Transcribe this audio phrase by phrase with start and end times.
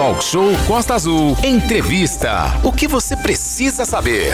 [0.00, 1.36] Talk Show Costa Azul.
[1.44, 2.58] Entrevista.
[2.64, 4.32] O que você precisa saber?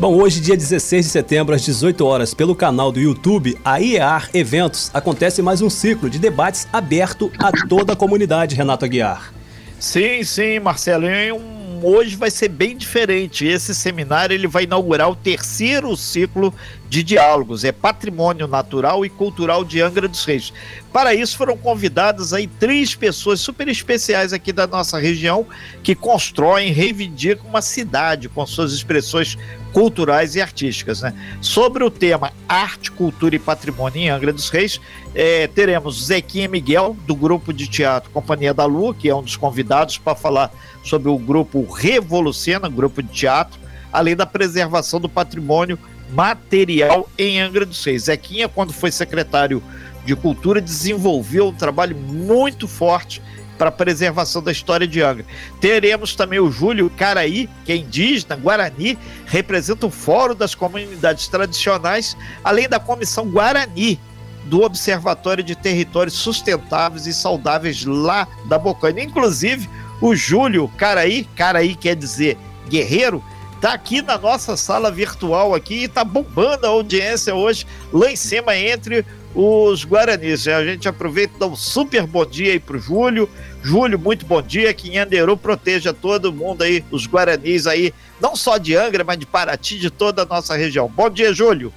[0.00, 4.28] Bom, hoje, dia 16 de setembro, às 18 horas, pelo canal do YouTube, a IEAR
[4.34, 9.32] Eventos, acontece mais um ciclo de debates aberto a toda a comunidade, Renato Aguiar.
[9.78, 11.06] Sim, sim, Marcelo.
[11.06, 13.46] É um hoje vai ser bem diferente.
[13.46, 16.52] Esse seminário ele vai inaugurar o terceiro ciclo
[16.88, 20.52] de diálogos, é Patrimônio Natural e Cultural de Angra dos Reis.
[20.96, 25.46] Para isso foram convidadas aí três pessoas super especiais aqui da nossa região
[25.82, 29.36] que constroem, reivindicam uma cidade com suas expressões
[29.74, 31.02] culturais e artísticas.
[31.02, 31.12] Né?
[31.42, 34.80] Sobre o tema Arte, Cultura e Patrimônio em Angra dos Reis,
[35.14, 39.36] é, teremos Zequinha Miguel, do grupo de teatro Companhia da Lua, que é um dos
[39.36, 40.50] convidados para falar
[40.82, 43.60] sobre o grupo Revolucena, grupo de teatro,
[43.92, 48.04] além da preservação do patrimônio material em Angra dos Reis.
[48.04, 49.62] Zequinha, quando foi secretário
[50.06, 53.20] de Cultura, desenvolveu um trabalho muito forte
[53.58, 55.24] para a preservação da história de Angra.
[55.60, 62.16] Teremos também o Júlio Caraí, que é indígena, Guarani, representa o Fórum das Comunidades Tradicionais,
[62.44, 63.98] além da Comissão Guarani
[64.44, 69.02] do Observatório de Territórios Sustentáveis e Saudáveis lá da Bocaina.
[69.02, 69.68] Inclusive,
[70.00, 72.36] o Júlio Caraí, Caraí quer dizer
[72.68, 73.24] guerreiro,
[73.60, 78.16] tá aqui na nossa sala virtual aqui e tá bombando a audiência hoje lá em
[78.16, 79.04] cima entre
[79.36, 80.48] os Guaranis.
[80.48, 83.28] A gente aproveita e dá um super bom dia aí pro Júlio.
[83.62, 84.72] Júlio, muito bom dia.
[84.72, 89.26] Que Anderu proteja todo mundo aí, os Guaranis aí, não só de Angra, mas de
[89.26, 90.88] Paraty, de toda a nossa região.
[90.88, 91.72] Bom dia, Júlio.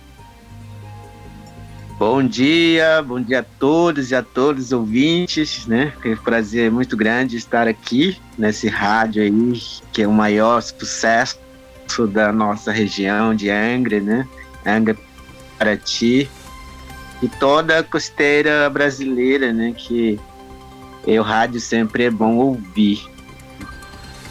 [1.98, 5.92] Bom dia, bom dia a todos e a todos os ouvintes, né?
[6.06, 11.38] É um prazer muito grande estar aqui nesse rádio aí, que é o maior sucesso
[12.14, 14.26] da nossa região de Angra, né?
[14.66, 14.96] Angra
[15.58, 16.30] Paraty
[17.22, 19.73] e toda a costeira brasileira, né?
[19.75, 20.20] Que
[21.06, 23.02] o rádio sempre é bom ouvir.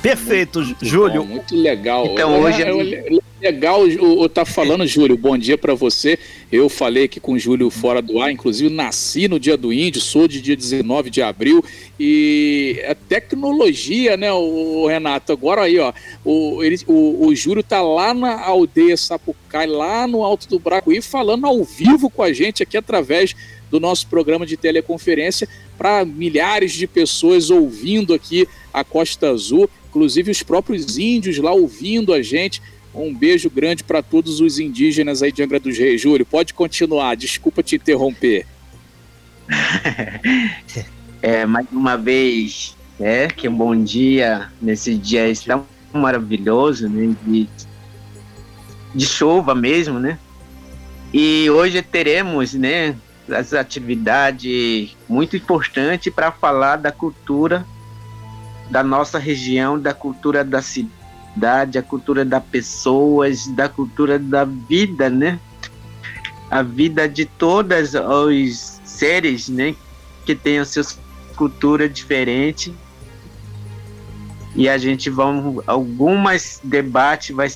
[0.02, 1.22] Perfeito, muito Júlio.
[1.22, 2.06] Bom, muito legal.
[2.06, 5.16] Então é, hoje é, é legal o tá falando, Júlio.
[5.16, 6.18] Bom dia para você.
[6.50, 10.00] Eu falei aqui com o Júlio fora do ar, inclusive nasci no dia do índio,
[10.00, 11.62] sou de dia 19 de abril
[12.00, 15.30] e a tecnologia, né, o Renato.
[15.30, 15.92] Agora aí, ó,
[16.24, 21.02] o, ele, o, o Júlio tá lá na aldeia Sapucai, lá no Alto do Bracuí,
[21.02, 23.36] falando ao vivo com a gente aqui através
[23.70, 30.30] do nosso programa de teleconferência para milhares de pessoas ouvindo aqui a Costa Azul, inclusive
[30.30, 32.62] os próprios índios lá ouvindo a gente.
[32.98, 36.00] Um beijo grande para todos os indígenas aí de Angra dos Reis.
[36.00, 38.44] Júlio, pode continuar, desculpa te interromper.
[41.22, 47.48] é, mais uma vez, é, que um bom dia nesse dia tão maravilhoso, né, de,
[48.94, 50.18] de chuva mesmo, né?
[51.12, 52.96] E hoje teremos, né,
[53.30, 57.64] as atividades muito importantes para falar da cultura
[58.70, 60.97] da nossa região, da cultura da cidade,
[61.78, 65.38] a cultura das pessoas, da cultura da vida, né?
[66.50, 69.74] A vida de todos os seres, né?
[70.24, 70.98] Que têm as suas
[71.36, 72.72] culturas diferentes.
[74.56, 77.48] E a gente vamos algumas debates vai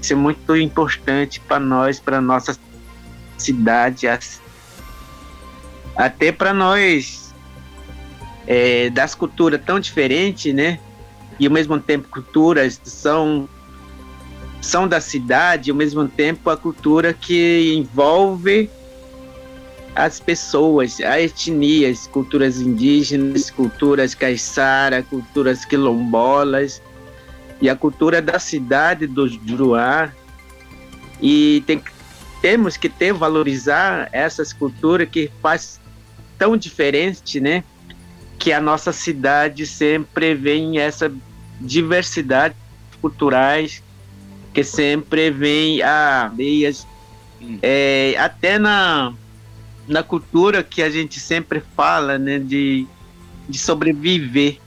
[0.00, 2.56] ser muito importante para nós, para nossa
[3.36, 4.06] cidade,
[5.96, 7.34] até para nós
[8.46, 10.78] é, das culturas tão diferentes, né?
[11.38, 13.48] E ao mesmo tempo culturas são
[14.60, 18.68] são da cidade, ao mesmo tempo a cultura que envolve
[19.94, 26.82] as pessoas, as etnias, culturas indígenas, culturas caiçara, culturas quilombolas
[27.62, 30.12] e a cultura da cidade do Juruá.
[31.20, 31.82] E tem,
[32.42, 35.80] temos que ter valorizar essas culturas que faz
[36.38, 37.64] tão diferente, né?
[38.46, 41.12] Que a nossa cidade sempre vem essa
[41.60, 42.54] diversidade
[43.00, 43.82] culturais
[44.54, 46.86] que sempre vem a meias
[47.42, 47.58] hum.
[47.60, 49.12] é, até na
[49.88, 52.38] na cultura que a gente sempre fala, né?
[52.38, 52.86] De,
[53.48, 54.60] de sobreviver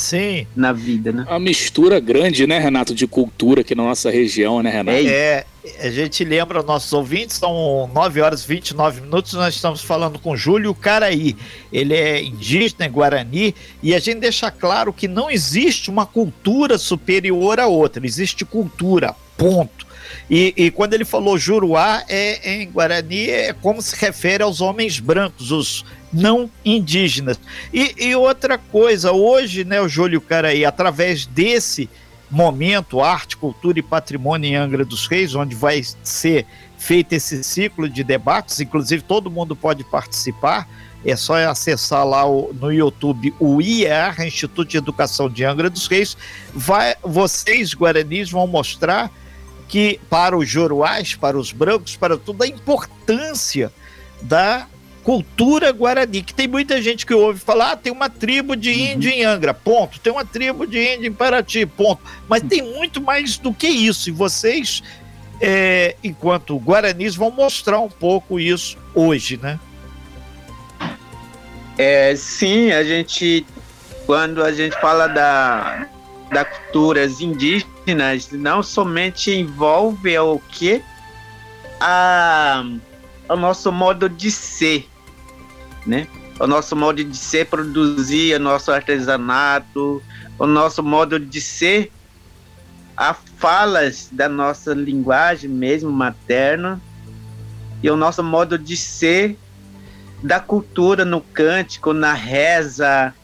[0.00, 0.46] Sim.
[0.56, 1.26] Na vida, né?
[1.28, 5.06] A mistura grande, né, Renato, de cultura aqui na nossa região, né, Renato?
[5.06, 5.44] É,
[5.78, 10.34] a gente lembra nossos ouvintes, são 9 horas e 29 minutos, nós estamos falando com
[10.34, 11.36] Júlio Caraí.
[11.70, 16.78] Ele é indígena, é Guarani, e a gente deixa claro que não existe uma cultura
[16.78, 19.89] superior a outra, existe cultura, ponto.
[20.30, 24.98] E, e, quando ele falou Juruá, é, em Guarani, é como se refere aos homens
[24.98, 27.38] brancos, os não indígenas.
[27.72, 31.88] E, e outra coisa, hoje, né, o Júlio Caraí, através desse
[32.30, 36.46] momento, arte, cultura e patrimônio em Angra dos Reis, onde vai ser
[36.78, 40.68] feito esse ciclo de debates, inclusive todo mundo pode participar,
[41.04, 45.86] é só acessar lá o, no YouTube o IER, Instituto de Educação de Angra dos
[45.86, 46.16] Reis.
[46.54, 49.10] Vai, vocês, guaranis, vão mostrar
[49.70, 53.72] que para os joruás, para os brancos, para tudo, a importância
[54.20, 54.66] da
[55.04, 58.76] cultura guarani, que tem muita gente que ouve falar, ah, tem uma tribo de uhum.
[58.76, 60.00] índio em Angra, ponto.
[60.00, 62.02] Tem uma tribo de índio em Paraty, ponto.
[62.28, 64.08] Mas tem muito mais do que isso.
[64.08, 64.82] E vocês,
[65.40, 69.58] é, enquanto guaranis, vão mostrar um pouco isso hoje, né?
[71.78, 73.46] É, sim, a gente,
[74.04, 75.88] quando a gente fala da,
[76.30, 80.82] da culturas indígenas, não somente envolve o que
[81.80, 82.64] a
[83.28, 84.88] o nosso modo de ser,
[85.86, 86.06] né?
[86.38, 90.02] O nosso modo de ser produzir, o nosso artesanato,
[90.38, 91.92] o nosso modo de ser,
[92.96, 96.80] a falas da nossa linguagem mesmo materna
[97.82, 99.38] e o nosso modo de ser
[100.22, 103.14] da cultura no cântico, na reza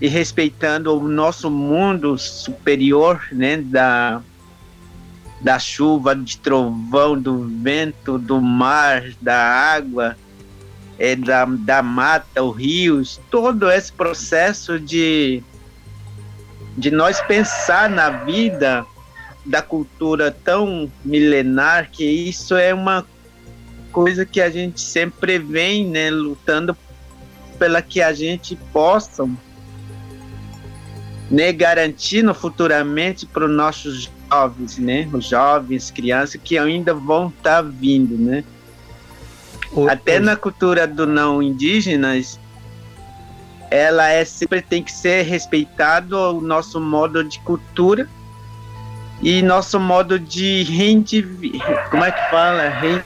[0.00, 4.22] e respeitando o nosso mundo superior, né, da
[5.40, 10.16] da chuva, de trovão, do vento, do mar, da água,
[10.98, 15.42] é, da, da mata, os rios, todo esse processo de,
[16.76, 18.84] de nós pensar na vida
[19.46, 23.06] da cultura tão milenar que isso é uma
[23.92, 26.76] coisa que a gente sempre vem né, lutando
[27.58, 29.28] pela que a gente possa
[31.30, 35.08] né, garantindo futuramente para os nossos jovens, né?
[35.12, 38.44] Os jovens, crianças que ainda vão estar tá vindo, né?
[39.72, 40.22] O, Até o...
[40.22, 42.40] na cultura do não indígenas,
[43.70, 48.08] ela é sempre tem que ser respeitado o nosso modo de cultura
[49.20, 52.68] e nosso modo de reivindicar, como é que fala?
[52.68, 53.02] Re...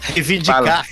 [0.00, 0.64] Reivindicar.
[0.64, 0.84] Fala.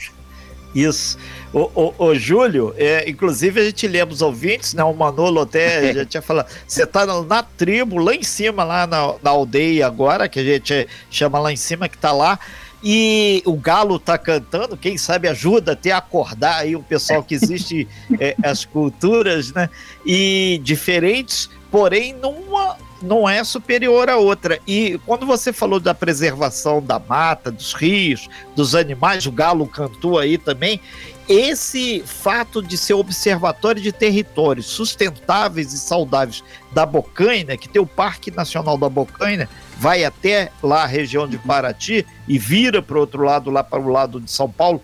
[0.75, 1.19] Isso.
[1.53, 4.83] O, o, o Júlio, é, inclusive a gente lembra os ouvintes, né?
[4.83, 6.47] O Manolo até já tinha falado.
[6.67, 10.45] Você tá na, na, tribo, lá em cima, lá na, na, aldeia agora, que a
[10.45, 12.39] gente chama lá em cima, que tá lá.
[12.83, 17.35] E o galo tá cantando, quem sabe ajuda até a acordar aí o pessoal que
[17.35, 17.87] existe
[18.19, 19.69] é, as culturas, né?
[20.05, 24.59] E diferentes, porém numa não é superior à outra.
[24.67, 30.19] E quando você falou da preservação da mata, dos rios, dos animais, o galo cantou
[30.19, 30.81] aí também,
[31.29, 37.87] esse fato de ser observatório de territórios sustentáveis e saudáveis da Bocaina, que tem o
[37.87, 43.01] Parque Nacional da Bocaina, vai até lá a região de Paraty e vira para o
[43.01, 44.83] outro lado, lá para o lado de São Paulo,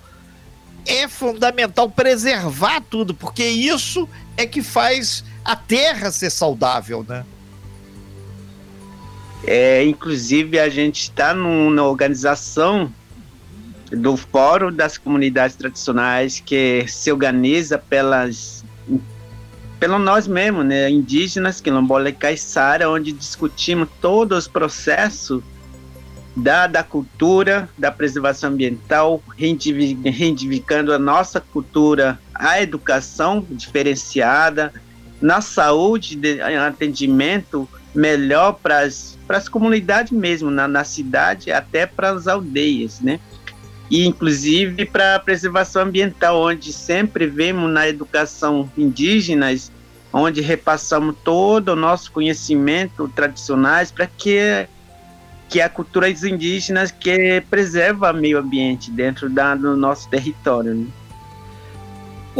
[0.86, 7.24] é fundamental preservar tudo, porque isso é que faz a terra ser saudável, né?
[9.44, 12.92] É, inclusive, a gente está numa organização
[13.90, 18.64] do Fórum das Comunidades Tradicionais que se organiza pelas
[19.78, 25.40] pelo nós mesmos, né, indígenas, quilombola e caiçara, onde discutimos todos os processos
[26.36, 34.72] da, da cultura, da preservação ambiental, reivindicando a nossa cultura, a educação diferenciada,
[35.20, 42.26] na saúde, de, atendimento melhor para as comunidades mesmo, na, na cidade, até para as
[42.26, 43.18] aldeias, né?
[43.90, 49.72] e inclusive para a preservação ambiental, onde sempre vemos na educação indígenas,
[50.12, 54.66] onde repassamos todo o nosso conhecimento tradicionais para que
[55.48, 60.74] que a culturas indígenas que preserva o meio ambiente dentro da, do nosso território.
[60.74, 60.86] Né?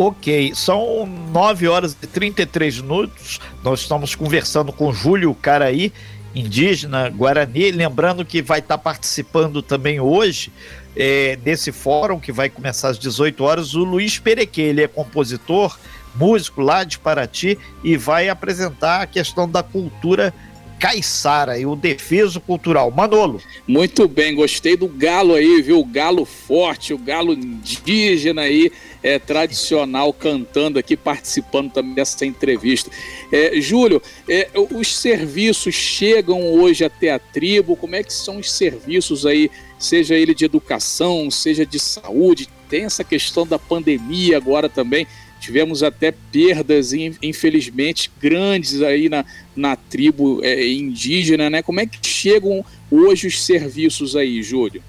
[0.01, 3.41] Ok, são 9 horas e 33 minutos.
[3.65, 5.93] Nós estamos conversando com Júlio Caraí,
[6.33, 7.73] indígena Guarani.
[7.73, 10.53] Lembrando que vai estar participando também hoje
[10.95, 14.63] é, desse fórum que vai começar às 18 horas, o Luiz Perequê.
[14.63, 15.77] Ele é compositor,
[16.15, 20.33] músico lá de Paraty e vai apresentar a questão da cultura
[20.79, 22.91] caiçara e o defeso cultural.
[22.91, 23.41] Manolo.
[23.67, 25.81] Muito bem, gostei do galo aí, viu?
[25.81, 28.71] O galo forte, o galo indígena aí,
[29.03, 32.91] é, tradicional, cantando aqui, participando também dessa entrevista.
[33.33, 38.51] É, Júlio, é, os serviços chegam hoje até a tribo, como é que são os
[38.51, 44.69] serviços aí, seja ele de educação, seja de saúde, tem essa questão da pandemia agora
[44.69, 45.07] também,
[45.41, 51.63] Tivemos até perdas, infelizmente, grandes aí na, na tribo é, indígena, né?
[51.63, 54.83] Como é que chegam hoje os serviços aí, Júlio?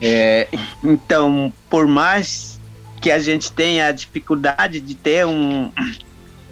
[0.00, 0.48] É,
[0.84, 2.60] então, por mais
[3.00, 5.70] que a gente tenha a dificuldade de ter um,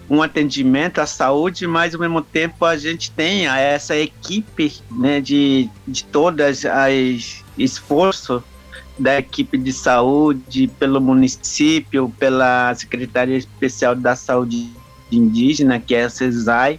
[0.08, 5.68] um atendimento à saúde, mas ao mesmo tempo a gente tem essa equipe né, de,
[5.86, 8.42] de todas as esforços
[8.98, 14.70] da equipe de saúde, pelo município, pela Secretaria Especial da Saúde
[15.10, 16.78] Indígena, que é a CESAI,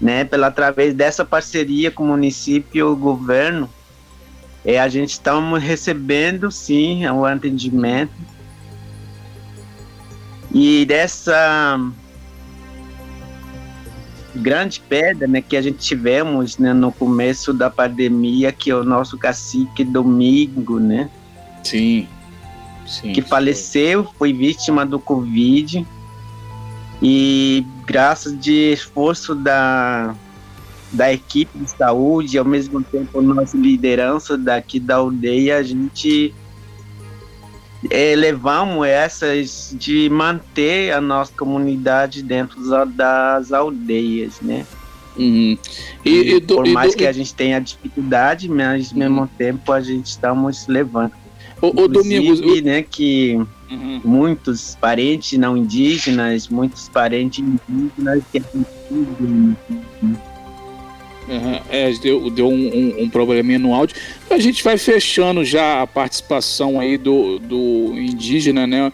[0.00, 3.68] né, pela através dessa parceria com o município e o governo,
[4.64, 8.12] é, a gente está recebendo sim o atendimento.
[10.52, 11.78] E dessa
[14.34, 18.84] grande pedra né, que a gente tivemos né, no começo da pandemia, que é o
[18.84, 21.10] nosso cacique Domingo, né?
[21.64, 22.06] Sim.
[22.86, 25.86] Sim que faleceu, foi vítima do Covid.
[27.02, 30.14] E graças de esforço da,
[30.92, 36.34] da equipe de saúde, ao mesmo tempo nossa liderança daqui da aldeia, a gente
[37.88, 42.58] é, levamos essas de manter a nossa comunidade dentro
[42.94, 44.66] das aldeias, né?
[45.16, 45.58] Uhum.
[46.04, 49.26] E, e, e, por mais que a gente tenha dificuldade, mas ao mesmo uhum.
[49.26, 51.12] tempo a gente estamos levando.
[51.60, 52.62] O, o Domingos, o...
[52.62, 53.38] né, que
[53.70, 54.00] uhum.
[54.04, 58.42] muitos parentes não indígenas, muitos parentes indígenas que
[61.30, 63.94] Uhum, é, deu, deu um, um, um, probleminha no áudio.
[64.28, 68.92] A gente vai fechando já a participação aí do, do indígena, né?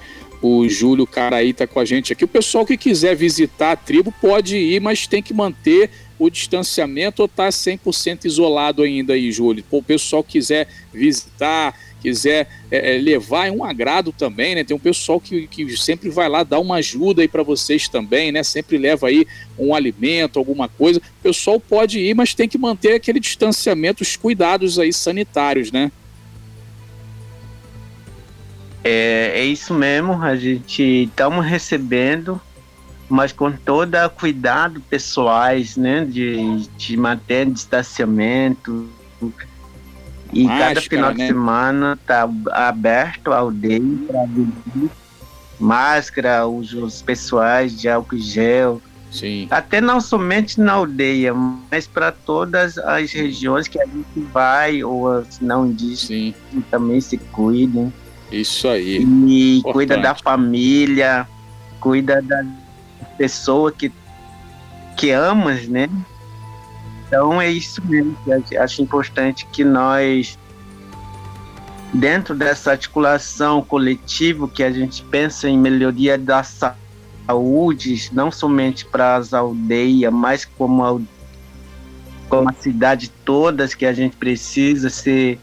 [0.48, 2.24] O Júlio Caraí tá com a gente aqui.
[2.24, 7.20] O pessoal que quiser visitar a tribo pode ir, mas tem que manter o distanciamento
[7.20, 9.64] ou tá 100% isolado ainda aí, Júlio?
[9.68, 14.62] o pessoal quiser visitar, quiser é, é, levar, é um agrado também, né?
[14.62, 18.30] Tem um pessoal que, que sempre vai lá dar uma ajuda aí para vocês também,
[18.30, 18.44] né?
[18.44, 19.26] Sempre leva aí
[19.58, 21.00] um alimento, alguma coisa.
[21.00, 25.90] O pessoal pode ir, mas tem que manter aquele distanciamento, os cuidados aí sanitários, né?
[28.86, 32.40] É, é isso mesmo, a gente estamos recebendo,
[33.08, 36.04] mas com todo cuidado pessoais, né?
[36.04, 38.88] De, de manter distanciamento,
[40.32, 41.16] e Máscara, cada final né?
[41.16, 44.90] de semana tá aberto a aldeia para vender
[45.58, 48.82] máscara, os pessoais de álcool gel.
[49.10, 49.46] Sim.
[49.50, 55.10] Até não somente na aldeia, mas para todas as regiões que a gente vai, ou
[55.10, 56.34] as não indígenas,
[56.70, 57.92] também se cuidem.
[58.30, 58.98] Isso aí.
[58.98, 59.72] E Importante.
[59.72, 61.28] cuida da família,
[61.80, 62.44] cuida da
[63.16, 63.92] pessoa que,
[64.96, 65.88] que amas, né?
[67.06, 68.16] Então é isso mesmo
[68.48, 70.36] que acho importante que nós,
[71.94, 79.16] dentro dessa articulação coletiva, que a gente pensa em melhoria da saúde, não somente para
[79.16, 81.00] as aldeias, mas como a,
[82.28, 85.38] como a cidade todas, que a gente precisa se,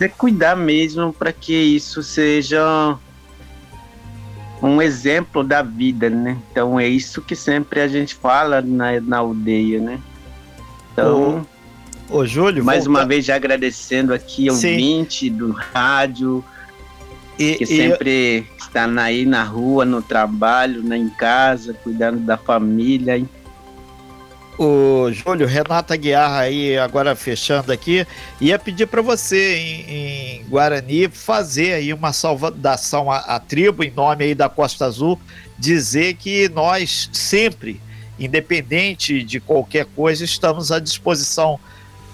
[0.00, 2.96] se cuidar mesmo para que isso seja
[4.62, 6.38] um exemplo da vida, né?
[6.50, 10.00] Então é isso que sempre a gente fala na, na aldeia, né?
[10.90, 11.46] Então,
[12.08, 13.00] ô, ô Júlio, mais volta...
[13.00, 15.06] uma vez já agradecendo aqui ao Sim.
[15.32, 16.42] do rádio,
[17.38, 17.66] e, que e...
[17.66, 23.22] sempre está aí na rua, no trabalho, né, em casa, cuidando da família.
[24.62, 28.06] O Júlio, Renata Guiar aí, agora fechando aqui,
[28.38, 33.90] ia pedir para você em, em, Guarani fazer aí uma saudação à, à tribo em
[33.90, 35.18] nome aí da Costa Azul,
[35.58, 37.80] dizer que nós sempre
[38.18, 41.58] independente de qualquer coisa, estamos à disposição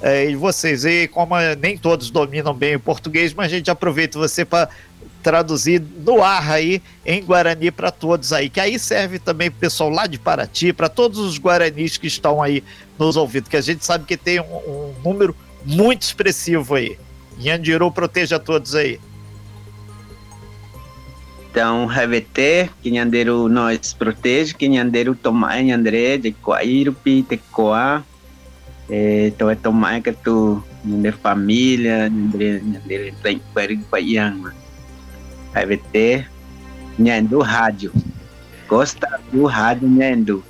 [0.01, 0.85] é, de vocês.
[0.85, 4.69] E como nem todos dominam bem o português, mas a gente aproveita você para
[5.27, 9.61] traduzir no ar aí em Guarani para todos aí, que aí serve também para o
[9.61, 12.63] pessoal lá de Paraty, para todos os guaranis que estão aí
[12.97, 16.97] nos ouvindo, que a gente sabe que tem um, um número muito expressivo aí.
[17.43, 19.01] Yandiru proteja todos aí.
[21.51, 28.05] Então, RVT, Quinhandeiro nós protege, Quinhandeiro toma André, de Coairupi, de Coa,
[28.89, 33.43] então é tomar que tu, de família, André, André, tem
[33.91, 34.53] Quaiang,
[35.57, 36.27] RVT,
[36.99, 37.93] Nhandu Rádio,
[38.69, 40.45] gosta do rádio Nhandu.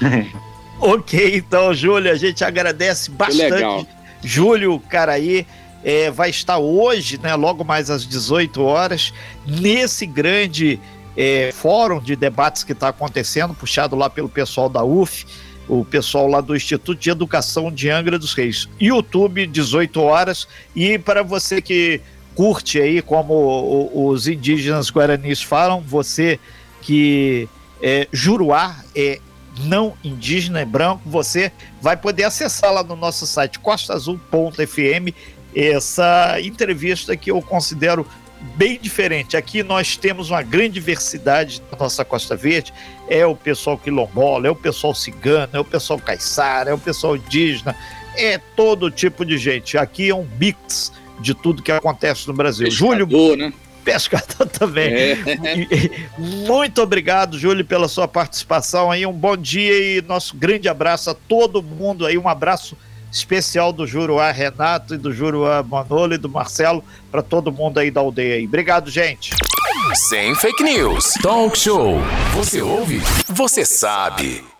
[0.80, 3.86] ok, então, Júlio, a gente agradece bastante.
[4.22, 5.46] Júlio Caraí,
[5.84, 9.12] é, vai estar hoje, né, logo mais às 18 horas,
[9.46, 10.80] nesse grande
[11.16, 15.26] é, fórum de debates que está acontecendo, puxado lá pelo pessoal da UF,
[15.68, 18.68] o pessoal lá do Instituto de Educação de Angra dos Reis.
[18.80, 20.46] YouTube, 18 horas.
[20.74, 22.00] E para você que
[22.34, 26.38] curte aí, como os indígenas guaranis falam, você
[26.82, 27.48] que
[27.82, 29.20] é juruá, é
[29.60, 35.14] não indígena, é branco, você vai poder acessar lá no nosso site costaazul.fm
[35.54, 38.06] essa entrevista que eu considero
[38.56, 39.36] bem diferente.
[39.36, 42.72] Aqui nós temos uma grande diversidade na nossa Costa Verde.
[43.08, 47.16] É o pessoal quilombola, é o pessoal cigano, é o pessoal caiçara, é o pessoal
[47.16, 47.74] indígena,
[48.16, 49.78] é todo tipo de gente.
[49.78, 52.66] Aqui é um mix de tudo que acontece no Brasil.
[52.66, 53.52] Pescador, Júlio, né?
[53.84, 54.92] pescador também.
[54.92, 55.18] É.
[56.18, 59.06] Muito obrigado, Júlio, pela sua participação aí.
[59.06, 62.16] Um bom dia e nosso grande abraço a todo mundo aí.
[62.16, 62.76] Um abraço
[63.12, 67.90] especial do Juruá Renato e do Juruá Manolo e do Marcelo para todo mundo aí
[67.90, 68.46] da aldeia aí.
[68.46, 69.32] Obrigado, gente.
[69.94, 71.12] Sem fake news.
[71.22, 71.98] Talk show.
[72.34, 73.00] Você ouve?
[73.28, 74.53] Você sabe.